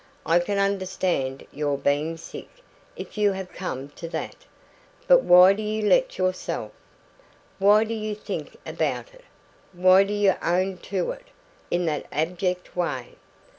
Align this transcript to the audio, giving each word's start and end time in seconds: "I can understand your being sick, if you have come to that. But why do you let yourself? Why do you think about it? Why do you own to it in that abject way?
"I 0.25 0.39
can 0.39 0.57
understand 0.57 1.45
your 1.51 1.77
being 1.77 2.17
sick, 2.17 2.49
if 2.97 3.19
you 3.19 3.33
have 3.33 3.53
come 3.53 3.89
to 3.89 4.09
that. 4.09 4.35
But 5.07 5.21
why 5.21 5.53
do 5.53 5.61
you 5.61 5.83
let 5.87 6.17
yourself? 6.17 6.71
Why 7.59 7.83
do 7.83 7.93
you 7.93 8.15
think 8.15 8.57
about 8.65 9.13
it? 9.13 9.25
Why 9.73 10.03
do 10.03 10.13
you 10.15 10.33
own 10.41 10.77
to 10.89 11.11
it 11.11 11.27
in 11.69 11.85
that 11.85 12.07
abject 12.11 12.75
way? 12.75 13.09